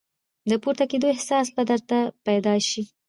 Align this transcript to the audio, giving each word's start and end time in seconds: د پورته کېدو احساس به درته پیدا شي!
د 0.49 0.51
پورته 0.61 0.85
کېدو 0.91 1.07
احساس 1.15 1.47
به 1.55 1.63
درته 1.69 1.97
پیدا 2.25 2.55
شي! 2.69 2.83